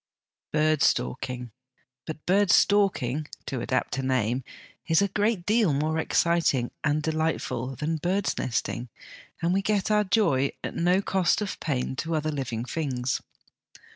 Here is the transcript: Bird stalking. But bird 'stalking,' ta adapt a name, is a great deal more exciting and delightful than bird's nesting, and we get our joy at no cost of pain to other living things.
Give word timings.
Bird 0.51 0.81
stalking. 0.81 1.51
But 2.07 2.25
bird 2.25 2.49
'stalking,' 2.49 3.27
ta 3.45 3.59
adapt 3.59 3.99
a 3.99 4.01
name, 4.01 4.43
is 4.87 4.99
a 4.99 5.07
great 5.09 5.45
deal 5.45 5.73
more 5.73 5.99
exciting 5.99 6.71
and 6.83 7.03
delightful 7.03 7.75
than 7.75 7.97
bird's 7.97 8.35
nesting, 8.35 8.89
and 9.43 9.53
we 9.53 9.61
get 9.61 9.91
our 9.91 10.03
joy 10.03 10.53
at 10.63 10.73
no 10.75 11.03
cost 11.03 11.39
of 11.39 11.59
pain 11.59 11.95
to 11.97 12.15
other 12.15 12.31
living 12.31 12.65
things. 12.65 13.21